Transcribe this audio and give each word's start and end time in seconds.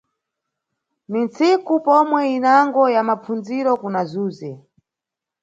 Ni 1.09 1.19
ntsiku 1.27 1.73
pomwe 1.85 2.21
inango 2.37 2.81
ya 2.95 3.01
mapfundziro 3.07 3.71
kuna 3.81 4.01
Zuze. 4.11 4.51